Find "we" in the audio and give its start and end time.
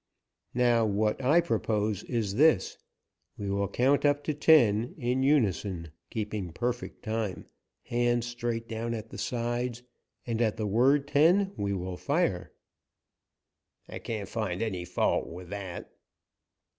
3.37-3.51, 11.55-11.73